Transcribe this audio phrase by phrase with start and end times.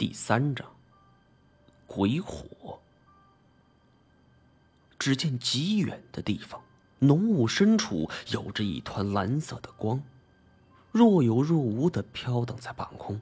[0.00, 0.66] 第三章，
[1.86, 2.80] 鬼火。
[4.98, 6.58] 只见极远的地方，
[7.00, 10.02] 浓雾深处有着一团蓝色的光，
[10.90, 13.20] 若有若无的飘荡在半空，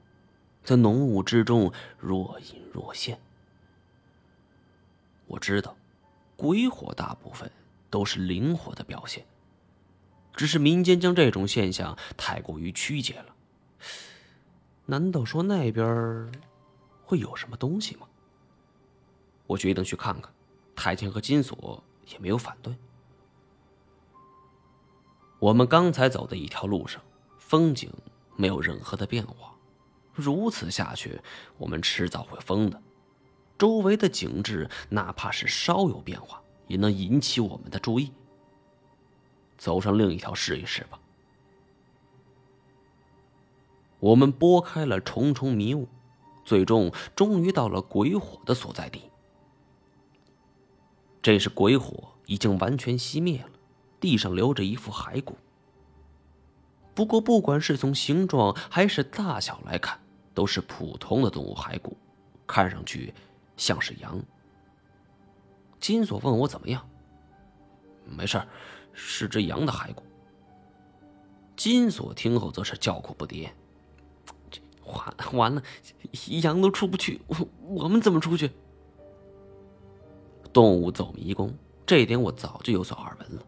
[0.63, 1.69] 在浓雾之中
[1.99, 3.19] 若隐若现。
[5.27, 5.75] 我知道，
[6.37, 7.51] 鬼火大部分
[7.89, 9.25] 都是灵火的表现，
[10.33, 13.35] 只是民间将这种现象太过于曲解了。
[14.85, 16.31] 难道说那边
[17.09, 18.05] 会有什么东西吗？
[19.47, 20.31] 我决定去看看。
[20.75, 22.71] 太监和金锁也没有反对。
[25.39, 27.01] 我们刚才走的一条路上，
[27.39, 27.91] 风景
[28.35, 29.55] 没有任何的变化。
[30.13, 31.19] 如此下去，
[31.57, 32.79] 我们迟早会疯的。
[33.57, 38.13] 周围的景致，哪怕是稍有变化，也能引起我们的注意。
[39.57, 40.99] 走上另一条试一试吧。
[43.99, 45.89] 我们拨开了重重迷雾，
[46.49, 49.03] 最终终于到了鬼火的所在地。
[51.21, 53.49] 这时鬼火已经完全熄灭了，
[53.99, 55.37] 地上留着一副骸骨。
[56.95, 59.99] 不过，不管是从形状还是大小来看，
[60.33, 61.95] 都是普通的动物骸骨，
[62.47, 63.13] 看上去
[63.55, 64.19] 像是羊。
[65.79, 66.83] 金锁问我怎么样？
[68.05, 68.41] 没事
[68.91, 70.03] 是只羊的骸骨。
[71.55, 73.47] 金锁听后则是叫苦不迭。
[74.89, 75.63] 完完了，
[76.41, 77.35] 羊都出不去，我
[77.83, 78.51] 我们怎么出去？
[80.51, 81.53] 动物走迷宫，
[81.85, 83.43] 这一点我早就有所耳闻了。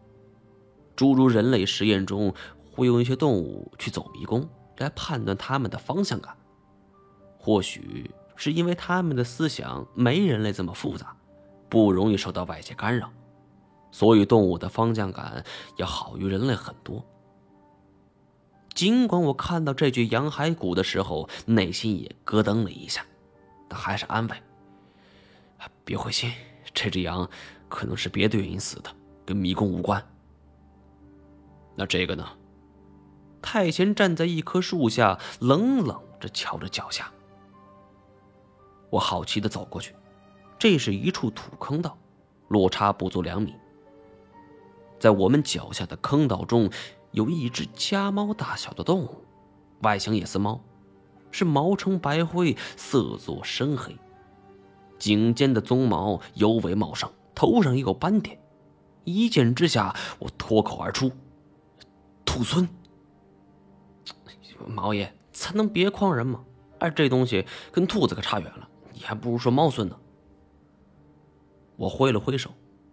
[0.94, 2.32] 诸如人类实验中
[2.70, 6.36] 会用一些动物去走迷宫来判断他们的方向感，
[7.38, 11.16] 或许是因为他们的思想没人类这么复杂，
[11.68, 13.10] 不容易受到外界干扰，
[13.90, 15.44] 所以动物的方向感
[15.76, 17.04] 要好于人类很多。
[18.74, 23.04] 尽管我看到这具羊骸骨的时候，内心也咯噔了一下，
[23.68, 24.36] 但还是安慰
[25.84, 26.32] ：“别灰心，
[26.72, 27.28] 这只羊
[27.68, 28.90] 可能是别的原因死的，
[29.26, 30.02] 跟迷宫无关。”
[31.76, 32.26] 那这个呢？
[33.42, 37.12] 太贤站在一棵树下，冷冷着瞧着脚下。
[38.88, 39.94] 我好奇的走过去，
[40.58, 41.98] 这是一处土坑道，
[42.48, 43.54] 落差不足两米。
[44.98, 46.70] 在我们脚下的坑道中。
[47.12, 49.24] 有一只家猫大小的动物，
[49.82, 50.60] 外形也似猫，
[51.30, 53.96] 是毛呈白灰，色作深黑，
[54.98, 58.38] 颈间的鬃毛尤为茂盛，头上也有斑点。
[59.04, 61.10] 一见之下，我脱口而出
[62.24, 62.68] ：“兔孙。”
[64.66, 66.44] 毛爷，咱能别诓人吗？
[66.78, 69.98] 哎，这东西跟兔子可差远了，你还不如说猫孙呢。
[71.76, 72.50] 我挥了挥手，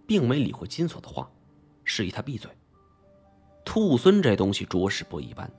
[0.08, 1.29] 并没理会金锁的话，
[1.84, 2.50] 示意他闭嘴。
[3.72, 5.52] 兔狲这东西着实不一般，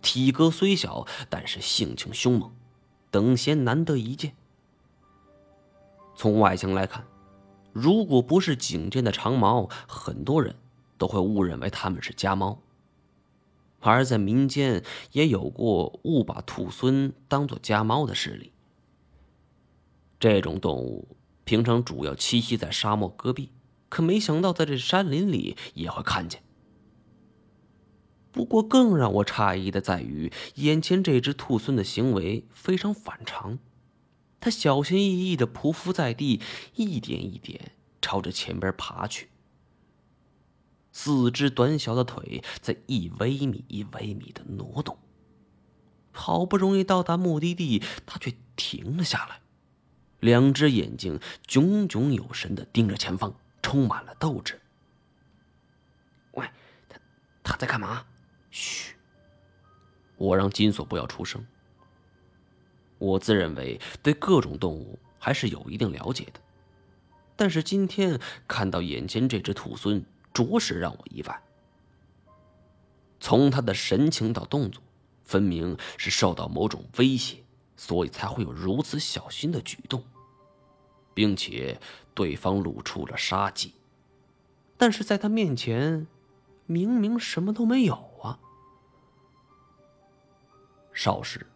[0.00, 2.50] 体格虽小，但是性情凶猛，
[3.08, 4.34] 等闲难得一见。
[6.16, 7.06] 从外形来看，
[7.72, 10.56] 如果不是颈间的长毛，很多人
[10.98, 12.60] 都会误认为它们是家猫。
[13.78, 18.50] 而在民间也有过误把兔狲当做家猫的事例。
[20.18, 23.50] 这种动物平常主要栖息在沙漠戈壁，
[23.88, 26.42] 可没想到在这山林里也会看见。
[28.32, 33.58] 不过，更让我诧异的在于，眼前这只兔狲的行为非常反常。
[34.40, 36.40] 它小心翼翼的匍匐在地，
[36.74, 39.28] 一点一点朝着前边爬去。
[40.90, 44.98] 四只短小的腿在一微米一微米的挪动。
[46.10, 49.40] 好不容易到达目的地，它却停了下来，
[50.20, 54.60] 两只眼睛炯炯有神的盯着前方，充满了斗志。
[56.32, 56.46] 喂，
[56.88, 56.98] 他
[57.42, 58.06] 他在干嘛？
[58.52, 58.94] 嘘，
[60.16, 61.44] 我让金锁不要出声。
[62.98, 66.40] 我自认为对各种动物还是有一定了解的，
[67.34, 71.42] 但是今天看到眼前这只兔孙，着实让我意外。
[73.18, 74.82] 从他的神情到动作，
[75.24, 77.38] 分明是受到某种威胁，
[77.76, 80.04] 所以才会有如此小心的举动，
[81.14, 81.80] 并且
[82.14, 83.74] 对方露出了杀机，
[84.76, 86.06] 但是在他面前，
[86.66, 88.11] 明明什么都没有。
[90.92, 91.46] 少时，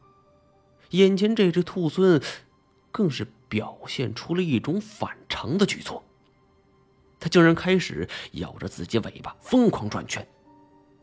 [0.91, 2.23] 眼前这只兔狲
[2.91, 6.03] 更是表现出了一种反常的举措。
[7.19, 10.27] 它竟然开始咬着自己尾巴，疯狂转圈，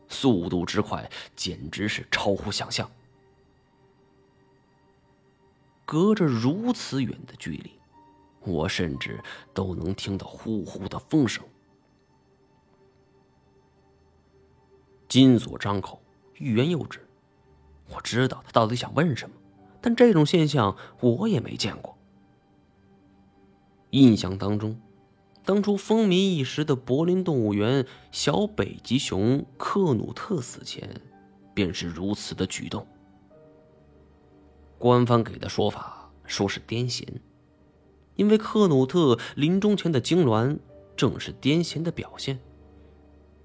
[0.08, 2.90] 速度之快，简直是超乎想象。
[5.84, 7.78] 隔着如此远的距离，
[8.40, 9.22] 我甚至
[9.52, 11.44] 都能听到呼呼的风声。
[15.08, 16.00] 金锁张口，
[16.34, 17.03] 欲言又止。
[17.92, 19.36] 我知道他到底想问什么，
[19.80, 21.96] 但这种现象我也没见过。
[23.90, 24.80] 印象当中，
[25.44, 31.00] 当初风靡一时的柏林动物园小北极熊克努特死前，
[31.52, 32.86] 便是如此的举动。
[34.78, 37.06] 官方给的说法说是癫痫，
[38.16, 40.58] 因为克努特临终前的痉挛
[40.96, 42.40] 正是癫痫的表现。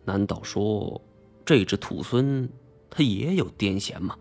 [0.06, 1.00] 难道说
[1.46, 2.50] 这只兔孙
[2.90, 4.18] 它也有癫痫吗？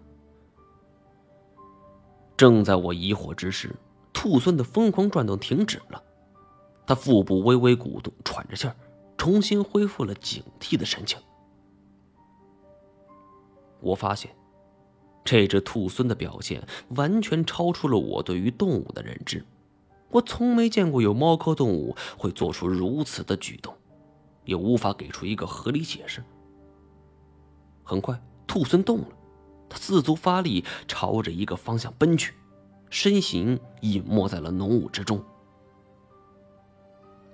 [2.39, 3.75] 正在我疑惑之时，
[4.13, 6.01] 兔孙的疯狂转动停止了，
[6.87, 8.77] 他腹部微微鼓动，喘着气儿，
[9.17, 11.19] 重新恢复了警惕的神情。
[13.81, 14.31] 我发现，
[15.25, 19.45] 这只兔孙的表现完全超出了我对于动物的认知。
[20.11, 23.75] 我从没见过有猫科动物会做出如此的举动，
[24.45, 26.23] 也无法给出一个合理解释。
[27.83, 29.09] 很快，兔孙动了。
[29.69, 32.35] 他四足发力，朝着一个方向奔去，
[32.91, 35.23] 身形隐没在了浓雾之中。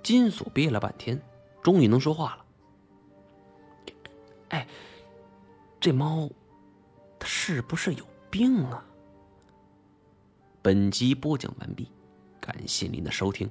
[0.03, 1.21] 金锁憋了半天，
[1.63, 2.45] 终于能说话了
[4.49, 4.67] ：“哎，
[5.79, 6.29] 这猫，
[7.17, 8.85] 它是不是有病啊？”
[10.61, 11.91] 本集播讲完毕，
[12.39, 13.49] 感谢您的收听。